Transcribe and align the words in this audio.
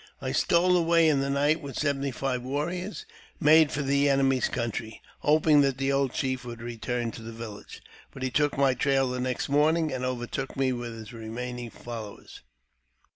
I 0.19 0.31
stole 0.31 0.75
away 0.77 1.07
in 1.07 1.19
the 1.19 1.29
night 1.29 1.61
with 1.61 1.77
seventy 1.77 2.09
five 2.09 2.41
warriors, 2.41 3.05
and 3.37 3.45
made 3.45 3.71
for 3.71 3.83
the 3.83 4.09
enemy's 4.09 4.49
country, 4.49 4.99
hoping 5.19 5.61
that 5.61 5.77
the 5.77 5.91
old 5.91 6.11
chief 6.11 6.43
would 6.43 6.59
return 6.59 7.11
to 7.11 7.21
the 7.21 7.31
village. 7.31 7.83
But 8.11 8.23
he 8.23 8.31
took 8.31 8.57
my 8.57 8.73
trail 8.73 9.07
the 9.07 9.19
next 9.19 9.47
morning, 9.47 9.93
and 9.93 10.03
overtook 10.03 10.57
me 10.57 10.71
with 10.73 10.97
his 10.97 11.13
remaining 11.13 11.69
followers. 11.69 12.41